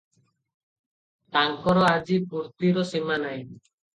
[1.35, 3.45] ତାଙ୍କର ଆଜି ଫୁର୍ତ୍ତିର ସୀମାନାହିଁ।